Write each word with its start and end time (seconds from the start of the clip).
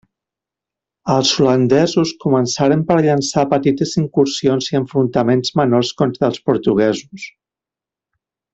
Els 1.15 1.33
holandesos 1.43 2.13
començaren 2.23 2.81
per 2.87 2.97
llançar 3.09 3.45
petites 3.53 3.93
incursions 4.03 4.71
i 4.73 4.81
enfrontaments 4.81 5.55
menors 5.63 5.93
contra 6.03 6.31
els 6.31 6.41
portuguesos. 6.49 7.29